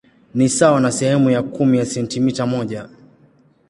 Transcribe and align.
Ni 0.33 0.49
sawa 0.49 0.79
na 0.81 0.91
sehemu 0.91 1.29
ya 1.29 1.43
kumi 1.43 1.77
ya 1.77 1.85
sentimita 1.85 2.45
moja. 2.47 2.89